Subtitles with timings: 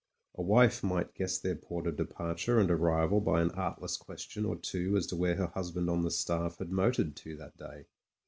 [0.33, 4.55] A wife might guess their port of departure and arrival by an artless question or
[4.55, 7.85] two as to where her husband on the Staff had motored to that day.